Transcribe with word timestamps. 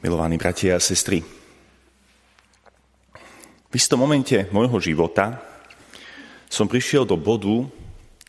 Milovaní 0.00 0.40
bratia 0.40 0.76
a 0.76 0.80
sestry, 0.80 1.20
v 3.70 3.74
istom 3.76 4.00
momente 4.00 4.48
môjho 4.48 4.80
života 4.80 5.36
som 6.48 6.64
prišiel 6.64 7.04
do 7.04 7.20
bodu, 7.20 7.68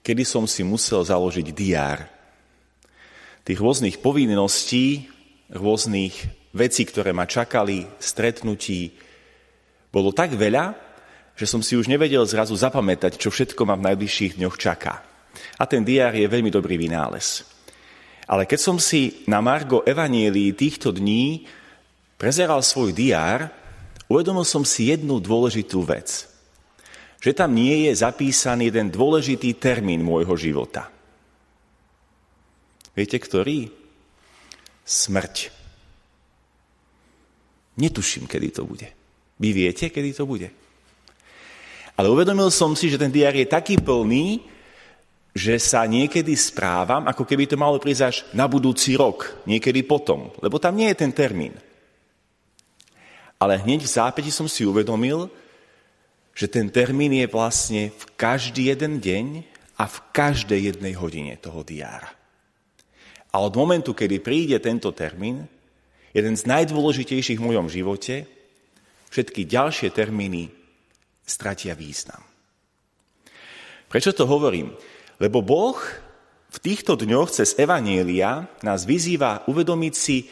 kedy 0.00 0.24
som 0.24 0.48
si 0.48 0.64
musel 0.64 1.04
založiť 1.04 1.46
diár. 1.52 2.08
Tých 3.44 3.60
rôznych 3.60 4.00
povinností, 4.00 5.12
rôznych 5.52 6.16
vecí, 6.56 6.88
ktoré 6.88 7.12
ma 7.12 7.28
čakali, 7.28 7.84
stretnutí, 8.00 8.96
bolo 9.92 10.16
tak 10.16 10.40
veľa, 10.40 10.72
že 11.36 11.44
som 11.44 11.60
si 11.60 11.76
už 11.76 11.84
nevedel 11.84 12.24
zrazu 12.24 12.56
zapamätať, 12.56 13.20
čo 13.20 13.28
všetko 13.28 13.68
ma 13.68 13.76
v 13.76 13.92
najbližších 13.92 14.40
dňoch 14.40 14.56
čaká. 14.56 15.04
A 15.60 15.68
ten 15.68 15.84
diár 15.84 16.16
je 16.16 16.24
veľmi 16.24 16.48
dobrý 16.48 16.80
vynález. 16.80 17.44
Ale 18.28 18.44
keď 18.44 18.60
som 18.60 18.76
si 18.76 19.24
na 19.24 19.40
Margo 19.40 19.84
Evanielii 19.84 20.56
týchto 20.56 20.92
dní 20.92 21.48
prezeral 22.18 22.60
svoj 22.60 22.90
diár, 22.90 23.48
uvedomil 24.10 24.42
som 24.42 24.66
si 24.66 24.90
jednu 24.90 25.22
dôležitú 25.22 25.86
vec. 25.86 26.26
Že 27.22 27.32
tam 27.34 27.54
nie 27.54 27.88
je 27.88 27.98
zapísaný 27.98 28.74
jeden 28.74 28.90
dôležitý 28.90 29.54
termín 29.56 30.02
môjho 30.02 30.34
života. 30.34 30.90
Viete, 32.94 33.18
ktorý? 33.22 33.70
Smrť. 34.82 35.54
Netuším, 37.78 38.26
kedy 38.26 38.48
to 38.50 38.66
bude. 38.66 38.90
Vy 39.38 39.48
viete, 39.54 39.86
kedy 39.86 40.10
to 40.10 40.26
bude? 40.26 40.50
Ale 41.94 42.10
uvedomil 42.10 42.50
som 42.50 42.74
si, 42.74 42.90
že 42.90 42.98
ten 42.98 43.10
diár 43.10 43.34
je 43.34 43.46
taký 43.46 43.78
plný, 43.78 44.42
že 45.34 45.58
sa 45.62 45.86
niekedy 45.86 46.34
správam, 46.34 47.06
ako 47.06 47.22
keby 47.22 47.46
to 47.46 47.54
malo 47.54 47.78
prísť 47.78 48.02
až 48.02 48.16
na 48.34 48.50
budúci 48.50 48.98
rok, 48.98 49.46
niekedy 49.46 49.86
potom, 49.86 50.34
lebo 50.42 50.58
tam 50.58 50.74
nie 50.74 50.90
je 50.90 50.98
ten 50.98 51.14
termín. 51.14 51.54
Ale 53.38 53.58
hneď 53.62 53.86
v 53.86 53.94
zápäti 53.94 54.30
som 54.34 54.50
si 54.50 54.66
uvedomil, 54.66 55.30
že 56.34 56.46
ten 56.50 56.70
termín 56.70 57.14
je 57.14 57.26
vlastne 57.26 57.90
v 57.90 58.02
každý 58.14 58.70
jeden 58.70 59.02
deň 59.02 59.26
a 59.78 59.86
v 59.86 59.96
každej 60.10 60.74
jednej 60.74 60.94
hodine 60.94 61.34
toho 61.38 61.62
diára. 61.62 62.10
A 63.34 63.42
od 63.42 63.54
momentu, 63.54 63.94
kedy 63.94 64.18
príde 64.22 64.58
tento 64.58 64.90
termín, 64.90 65.46
jeden 66.14 66.34
z 66.34 66.46
najdôležitejších 66.46 67.38
v 67.38 67.46
mojom 67.46 67.66
živote, 67.70 68.26
všetky 69.10 69.46
ďalšie 69.46 69.90
termíny 69.94 70.50
stratia 71.26 71.74
význam. 71.78 72.22
Prečo 73.88 74.14
to 74.14 74.26
hovorím? 74.26 74.74
Lebo 75.18 75.42
Boh 75.42 75.78
v 76.48 76.58
týchto 76.62 76.96
dňoch 76.96 77.34
cez 77.34 77.58
Evanielia 77.58 78.46
nás 78.64 78.86
vyzýva 78.86 79.44
uvedomiť 79.50 79.94
si, 79.94 80.24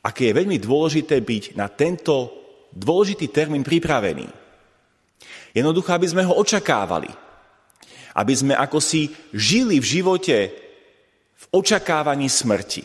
aké 0.00 0.30
je 0.32 0.38
veľmi 0.40 0.56
dôležité 0.56 1.20
byť 1.20 1.44
na 1.54 1.68
tento 1.68 2.39
dôležitý 2.74 3.30
termín 3.30 3.66
pripravený. 3.66 4.26
Jednoducho, 5.54 5.90
aby 5.90 6.06
sme 6.06 6.22
ho 6.26 6.38
očakávali. 6.38 7.10
Aby 8.14 8.34
sme 8.34 8.54
ako 8.54 8.78
si 8.78 9.10
žili 9.34 9.78
v 9.82 9.86
živote 9.98 10.38
v 11.34 11.44
očakávaní 11.54 12.30
smrti. 12.30 12.82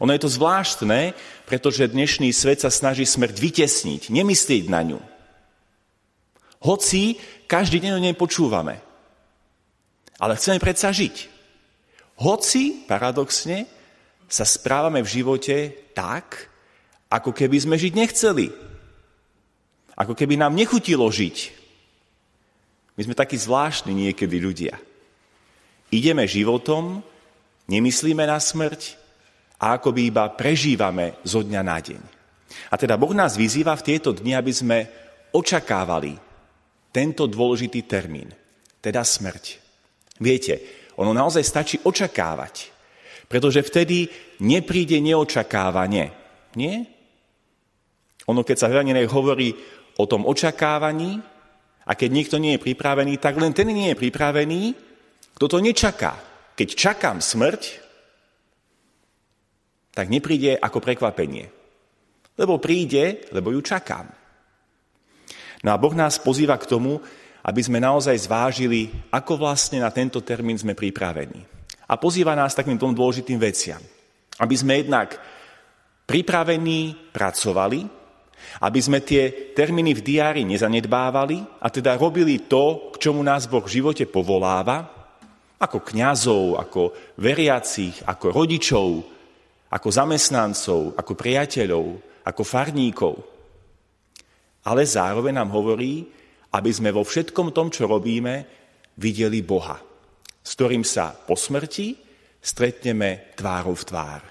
Ono 0.00 0.10
je 0.14 0.22
to 0.22 0.30
zvláštne, 0.30 1.14
pretože 1.46 1.90
dnešný 1.90 2.32
svet 2.32 2.62
sa 2.62 2.70
snaží 2.70 3.04
smrť 3.04 3.34
vytesniť, 3.38 4.02
nemyslieť 4.10 4.64
na 4.70 4.80
ňu. 4.82 5.00
Hoci 6.62 7.18
každý 7.50 7.82
deň 7.82 7.92
o 7.98 8.04
nej 8.04 8.14
počúvame. 8.14 8.78
Ale 10.22 10.38
chceme 10.38 10.62
predsa 10.62 10.94
žiť. 10.94 11.28
Hoci, 12.22 12.86
paradoxne, 12.86 13.66
sa 14.30 14.46
správame 14.46 15.02
v 15.02 15.12
živote 15.20 15.56
tak, 15.92 16.48
ako 17.12 17.34
keby 17.34 17.58
sme 17.58 17.76
žiť 17.76 17.92
nechceli. 17.92 18.48
Ako 20.02 20.18
keby 20.18 20.34
nám 20.34 20.58
nechutilo 20.58 21.06
žiť. 21.06 21.36
My 22.98 23.06
sme 23.06 23.14
takí 23.14 23.38
zvláštni 23.38 23.94
niekedy 23.94 24.36
ľudia. 24.42 24.74
Ideme 25.94 26.26
životom, 26.26 27.06
nemyslíme 27.70 28.26
na 28.26 28.42
smrť 28.42 28.98
a 29.62 29.78
akoby 29.78 30.10
iba 30.10 30.26
prežívame 30.34 31.22
zo 31.22 31.46
dňa 31.46 31.62
na 31.62 31.78
deň. 31.78 32.02
A 32.68 32.74
teda 32.74 32.98
Boh 32.98 33.14
nás 33.14 33.38
vyzýva 33.38 33.78
v 33.78 33.86
tieto 33.94 34.10
dni, 34.10 34.34
aby 34.34 34.52
sme 34.52 34.78
očakávali 35.32 36.18
tento 36.92 37.24
dôležitý 37.24 37.86
termín, 37.86 38.28
teda 38.82 39.00
smrť. 39.06 39.44
Viete, 40.20 40.54
ono 40.98 41.16
naozaj 41.16 41.44
stačí 41.46 41.76
očakávať, 41.80 42.68
pretože 43.30 43.64
vtedy 43.64 44.10
nepríde 44.44 45.00
neočakávanie. 45.00 46.12
Nie? 46.58 46.84
Ono, 48.28 48.44
keď 48.44 48.56
sa 48.58 48.68
v 48.68 48.84
hovorí 49.08 49.56
o 49.98 50.04
tom 50.08 50.24
očakávaní 50.24 51.20
a 51.82 51.92
keď 51.92 52.10
niekto 52.12 52.36
nie 52.38 52.56
je 52.56 52.64
pripravený, 52.64 53.18
tak 53.18 53.36
len 53.36 53.52
ten 53.52 53.68
nie 53.68 53.90
je 53.92 54.00
pripravený, 54.00 54.62
kto 55.34 55.46
to 55.48 55.58
nečaká. 55.58 56.14
Keď 56.54 56.68
čakám 56.76 57.18
smrť, 57.18 57.62
tak 59.92 60.06
nepríde 60.08 60.56
ako 60.56 60.78
prekvapenie. 60.80 61.50
Lebo 62.38 62.56
príde, 62.56 63.28
lebo 63.34 63.52
ju 63.52 63.60
čakám. 63.60 64.08
No 65.62 65.68
a 65.70 65.76
Boh 65.76 65.92
nás 65.92 66.16
pozýva 66.16 66.56
k 66.56 66.68
tomu, 66.68 66.98
aby 67.42 67.60
sme 67.60 67.82
naozaj 67.82 68.16
zvážili, 68.24 68.88
ako 69.10 69.36
vlastne 69.36 69.82
na 69.82 69.90
tento 69.90 70.22
termín 70.22 70.56
sme 70.56 70.78
pripravení. 70.78 71.42
A 71.90 71.98
pozýva 71.98 72.32
nás 72.32 72.56
takým 72.56 72.78
tom 72.78 72.94
dôležitým 72.94 73.36
veciam. 73.36 73.82
Aby 74.40 74.54
sme 74.56 74.80
jednak 74.80 75.18
pripravení 76.08 77.12
pracovali, 77.12 78.01
aby 78.62 78.80
sme 78.82 79.00
tie 79.02 79.52
termíny 79.52 79.96
v 79.96 80.04
diári 80.04 80.42
nezanedbávali 80.46 81.62
a 81.62 81.66
teda 81.72 81.98
robili 81.98 82.46
to, 82.46 82.92
k 82.94 83.08
čomu 83.08 83.20
nás 83.24 83.50
Boh 83.50 83.64
v 83.64 83.74
živote 83.80 84.04
povoláva, 84.06 85.02
ako 85.62 85.78
kňazov, 85.78 86.58
ako 86.58 86.80
veriacich, 87.22 88.02
ako 88.02 88.34
rodičov, 88.34 88.88
ako 89.72 89.88
zamestnancov, 89.88 90.98
ako 90.98 91.12
priateľov, 91.14 91.86
ako 92.26 92.42
farníkov. 92.42 93.14
Ale 94.66 94.82
zároveň 94.86 95.38
nám 95.38 95.50
hovorí, 95.54 96.06
aby 96.52 96.70
sme 96.70 96.92
vo 96.92 97.06
všetkom 97.06 97.54
tom, 97.54 97.70
čo 97.72 97.88
robíme, 97.88 98.44
videli 98.98 99.40
Boha, 99.40 99.80
s 100.42 100.50
ktorým 100.58 100.84
sa 100.84 101.14
po 101.14 101.38
smrti 101.38 101.96
stretneme 102.42 103.32
tvárou 103.38 103.78
v 103.78 103.86
tvár. 103.86 104.22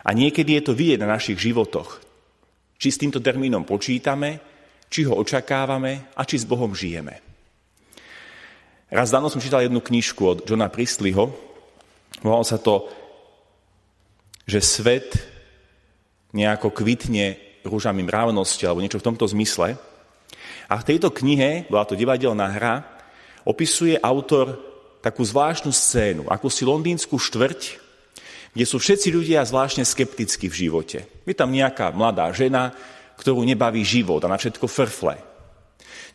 A 0.00 0.10
niekedy 0.16 0.56
je 0.56 0.62
to 0.64 0.72
vidieť 0.72 1.04
na 1.04 1.18
našich 1.18 1.36
životoch, 1.36 2.00
či 2.80 2.88
s 2.88 2.96
týmto 2.96 3.20
termínom 3.20 3.68
počítame, 3.68 4.40
či 4.88 5.04
ho 5.04 5.12
očakávame 5.20 6.16
a 6.16 6.24
či 6.24 6.40
s 6.40 6.48
Bohom 6.48 6.72
žijeme. 6.72 7.20
Raz 8.88 9.12
dávno 9.12 9.28
som 9.28 9.38
čítal 9.38 9.60
jednu 9.60 9.84
knižku 9.84 10.22
od 10.24 10.38
Johna 10.48 10.72
Priestleyho. 10.72 11.30
Volalo 12.24 12.42
sa 12.42 12.56
to, 12.58 12.88
že 14.48 14.64
svet 14.64 15.14
nejako 16.32 16.74
kvitne 16.74 17.38
rúžami 17.62 18.02
mravnosti 18.02 18.64
alebo 18.64 18.82
niečo 18.82 18.98
v 18.98 19.06
tomto 19.06 19.28
zmysle. 19.28 19.76
A 20.66 20.74
v 20.80 20.86
tejto 20.88 21.12
knihe, 21.12 21.68
bola 21.68 21.84
to 21.84 21.94
divadelná 21.94 22.50
hra, 22.50 22.82
opisuje 23.44 24.00
autor 24.00 24.56
takú 25.04 25.22
zvláštnu 25.22 25.70
scénu, 25.70 26.22
si 26.50 26.64
londýnsku 26.64 27.14
štvrť, 27.14 27.89
kde 28.50 28.64
sú 28.66 28.82
všetci 28.82 29.14
ľudia 29.14 29.46
zvláštne 29.46 29.86
skeptickí 29.86 30.50
v 30.50 30.58
živote. 30.66 30.98
Je 31.22 31.34
tam 31.36 31.54
nejaká 31.54 31.94
mladá 31.94 32.30
žena, 32.34 32.74
ktorú 33.14 33.46
nebaví 33.46 33.84
život 33.86 34.24
a 34.26 34.32
na 34.32 34.40
všetko 34.40 34.66
frfle. 34.66 35.20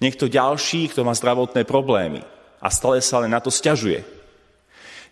Niekto 0.03 0.27
ďalší, 0.27 0.91
kto 0.91 1.07
má 1.07 1.15
zdravotné 1.15 1.63
problémy 1.63 2.19
a 2.59 2.67
stále 2.67 2.99
sa 2.99 3.23
len 3.23 3.31
na 3.31 3.39
to 3.39 3.47
stiažuje. 3.47 4.03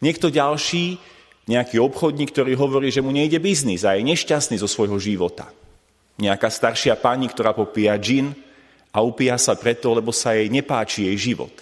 Niekto 0.03 0.27
ďalší, 0.27 0.99
nejaký 1.47 1.79
obchodník, 1.79 2.35
ktorý 2.35 2.59
hovorí, 2.59 2.91
že 2.91 2.99
mu 2.99 3.15
nejde 3.15 3.39
biznis 3.39 3.87
a 3.87 3.95
je 3.95 4.03
nešťastný 4.03 4.59
zo 4.59 4.67
svojho 4.67 4.99
života. 4.99 5.47
Nejaká 6.19 6.51
staršia 6.51 6.99
pani, 6.99 7.31
ktorá 7.31 7.55
popíja 7.55 7.95
džin 7.95 8.35
a 8.91 8.99
upíja 8.99 9.39
sa 9.39 9.55
preto, 9.55 9.95
lebo 9.95 10.11
sa 10.11 10.35
jej 10.35 10.51
nepáči 10.51 11.07
jej 11.07 11.31
život. 11.31 11.55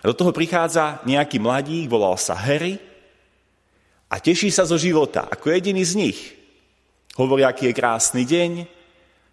A 0.00 0.08
do 0.08 0.16
toho 0.16 0.32
prichádza 0.32 1.04
nejaký 1.04 1.36
mladík, 1.36 1.92
volal 1.92 2.16
sa 2.16 2.32
Harry, 2.32 2.80
a 4.10 4.18
teší 4.18 4.50
sa 4.50 4.66
zo 4.66 4.74
života, 4.74 5.30
ako 5.30 5.54
jediný 5.54 5.86
z 5.86 5.94
nich. 5.94 6.18
Hovorí, 7.14 7.46
aký 7.46 7.70
je 7.70 7.78
krásny 7.78 8.26
deň, 8.26 8.66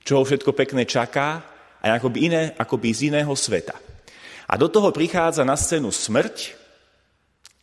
čo 0.05 0.21
ho 0.21 0.23
všetko 0.23 0.53
pekné 0.53 0.85
čaká 0.85 1.41
a 1.81 1.97
akoby, 1.97 2.29
iné, 2.29 2.53
akoby 2.53 2.93
z 2.93 3.01
iného 3.09 3.33
sveta. 3.33 3.73
A 4.47 4.53
do 4.55 4.69
toho 4.69 4.93
prichádza 4.93 5.41
na 5.41 5.57
scénu 5.57 5.89
smrť, 5.89 6.55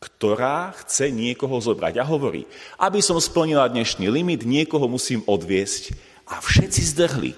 ktorá 0.02 0.76
chce 0.84 1.08
niekoho 1.08 1.56
zobrať 1.56 1.96
a 1.96 2.04
hovorí, 2.04 2.44
aby 2.76 3.00
som 3.00 3.16
splnila 3.16 3.70
dnešný 3.72 4.04
limit, 4.10 4.44
niekoho 4.44 4.84
musím 4.84 5.24
odviesť 5.24 5.96
a 6.28 6.44
všetci 6.44 6.82
zdrhli. 6.92 7.32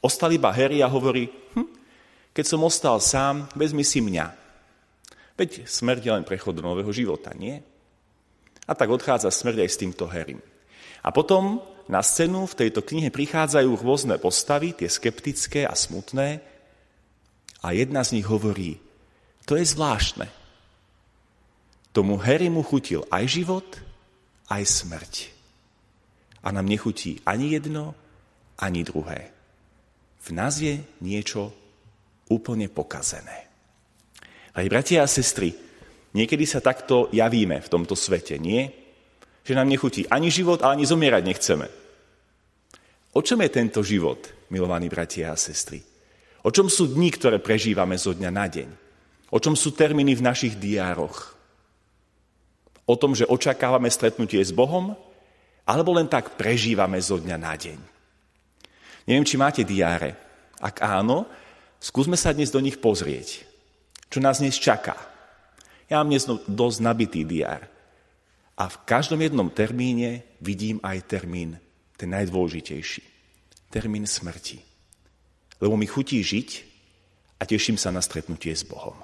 Ostal 0.00 0.32
iba 0.32 0.48
Harry 0.48 0.80
a 0.80 0.88
hovorí, 0.88 1.28
hm, 1.52 1.68
keď 2.32 2.44
som 2.48 2.64
ostal 2.64 2.96
sám, 3.04 3.48
vezmi 3.52 3.84
si 3.84 4.00
mňa. 4.00 4.32
Veď 5.36 5.66
smrť 5.68 6.00
je 6.00 6.14
len 6.14 6.24
prechod 6.24 6.56
do 6.56 6.64
nového 6.64 6.88
života, 6.94 7.36
nie? 7.36 7.60
A 8.64 8.72
tak 8.72 8.88
odchádza 8.88 9.28
smrť 9.28 9.64
aj 9.64 9.70
s 9.70 9.80
týmto 9.80 10.08
Herim. 10.08 10.40
A 11.04 11.12
potom 11.12 11.60
na 11.84 12.00
scénu 12.00 12.48
v 12.48 12.58
tejto 12.64 12.80
knihe 12.80 13.12
prichádzajú 13.12 13.70
rôzne 13.76 14.16
postavy, 14.16 14.72
tie 14.72 14.88
skeptické 14.88 15.68
a 15.68 15.76
smutné, 15.76 16.40
a 17.64 17.72
jedna 17.72 18.04
z 18.04 18.20
nich 18.20 18.28
hovorí, 18.28 18.76
to 19.48 19.56
je 19.56 19.64
zvláštne. 19.64 20.28
Tomu 21.96 22.20
Harrymu 22.20 22.60
chutil 22.60 23.08
aj 23.08 23.24
život, 23.28 23.68
aj 24.52 24.62
smrť. 24.68 25.14
A 26.44 26.52
nám 26.52 26.68
nechutí 26.68 27.24
ani 27.24 27.56
jedno, 27.56 27.96
ani 28.60 28.84
druhé. 28.84 29.32
V 30.20 30.28
nás 30.36 30.60
je 30.60 30.80
niečo 31.00 31.52
úplne 32.28 32.68
pokazené. 32.68 33.48
Aj 34.52 34.64
bratia 34.68 35.04
a 35.04 35.08
sestry, 35.08 35.56
niekedy 36.14 36.46
sa 36.46 36.62
takto 36.62 37.10
javíme 37.10 37.60
v 37.60 37.68
tomto 37.70 37.98
svete, 37.98 38.38
nie? 38.38 38.70
Že 39.44 39.60
nám 39.60 39.68
nechutí 39.68 40.08
ani 40.08 40.32
život, 40.32 40.64
ani 40.64 40.86
zomierať 40.88 41.22
nechceme. 41.26 41.66
O 43.14 43.20
čom 43.20 43.38
je 43.44 43.50
tento 43.50 43.84
život, 43.84 44.24
milovaní 44.50 44.88
bratia 44.88 45.34
a 45.34 45.38
sestry? 45.38 45.82
O 46.42 46.50
čom 46.50 46.70
sú 46.70 46.90
dni, 46.90 47.10
ktoré 47.12 47.38
prežívame 47.38 47.94
zo 48.00 48.16
dňa 48.16 48.30
na 48.32 48.46
deň? 48.48 48.68
O 49.34 49.38
čom 49.42 49.58
sú 49.58 49.74
termíny 49.74 50.14
v 50.14 50.24
našich 50.24 50.56
diároch? 50.56 51.34
O 52.84 52.94
tom, 52.94 53.16
že 53.16 53.28
očakávame 53.28 53.88
stretnutie 53.88 54.40
s 54.40 54.52
Bohom? 54.52 54.92
Alebo 55.64 55.96
len 55.96 56.10
tak 56.10 56.36
prežívame 56.36 57.00
zo 57.00 57.16
dňa 57.16 57.36
na 57.40 57.54
deň? 57.56 57.78
Neviem, 59.08 59.24
či 59.24 59.40
máte 59.40 59.64
diáre. 59.64 60.16
Ak 60.60 60.84
áno, 60.84 61.24
skúsme 61.80 62.16
sa 62.16 62.36
dnes 62.36 62.52
do 62.52 62.60
nich 62.60 62.76
pozrieť. 62.76 63.44
Čo 64.12 64.20
nás 64.20 64.40
dnes 64.40 64.60
čaká? 64.60 65.13
Ja 65.88 66.00
mám 66.00 66.12
dnes 66.12 66.24
dosť 66.48 66.78
nabitý 66.80 67.22
diár. 67.24 67.68
A 68.54 68.70
v 68.70 68.76
každom 68.86 69.18
jednom 69.18 69.50
termíne 69.50 70.22
vidím 70.38 70.78
aj 70.80 71.10
termín, 71.10 71.58
ten 71.98 72.14
najdôležitejší. 72.14 73.02
Termín 73.68 74.06
smrti. 74.06 74.62
Lebo 75.58 75.74
mi 75.74 75.90
chutí 75.90 76.22
žiť 76.22 76.50
a 77.38 77.42
teším 77.42 77.74
sa 77.74 77.90
na 77.90 77.98
stretnutie 77.98 78.54
s 78.54 78.62
Bohom. 78.62 78.94